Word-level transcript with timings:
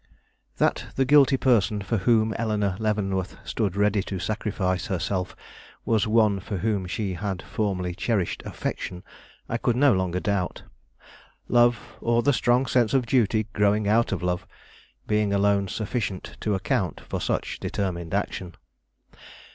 That 0.57 0.87
the 0.95 1.05
guilty 1.05 1.37
person 1.37 1.83
for 1.83 1.97
whom 1.97 2.33
Eleanore 2.35 2.75
Leavenworth 2.79 3.37
stood 3.43 3.75
ready 3.75 4.01
to 4.01 4.17
sacrifice 4.17 4.87
herself 4.87 5.35
was 5.85 6.07
one 6.07 6.39
for 6.39 6.57
whom 6.57 6.87
she 6.87 7.13
had 7.13 7.43
formerly 7.43 7.93
cherished 7.93 8.41
affection, 8.43 9.03
I 9.47 9.57
could 9.57 9.75
no 9.75 9.93
longer 9.93 10.19
doubt; 10.19 10.63
love, 11.47 11.97
or 12.01 12.23
the 12.23 12.33
strong 12.33 12.65
sense 12.65 12.95
of 12.95 13.05
duty 13.05 13.45
growing 13.53 13.87
out 13.87 14.11
of 14.11 14.23
love, 14.23 14.47
being 15.05 15.33
alone 15.33 15.67
sufficient 15.67 16.35
to 16.39 16.55
account 16.55 17.01
for 17.01 17.21
such 17.21 17.59
determined 17.59 18.15
action. 18.15 18.55